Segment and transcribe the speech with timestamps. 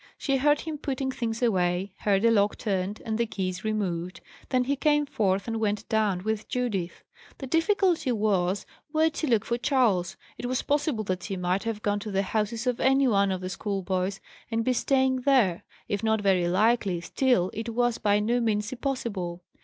[0.17, 4.19] She heard him putting things away: heard a lock turned, and the keys removed.
[4.49, 7.03] Then he came forth, and went down with Judith.
[7.37, 10.17] The difficulty was, where to look for Charles.
[10.39, 13.41] It was possible that he might have gone to the houses of any one of
[13.41, 14.19] the schoolboys,
[14.49, 19.43] and be staying there: if not very likely, still it was by no means impossible.